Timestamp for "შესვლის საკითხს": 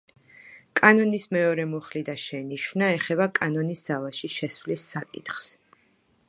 4.39-5.53